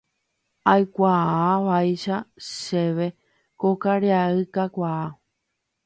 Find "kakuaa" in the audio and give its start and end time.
4.55-5.07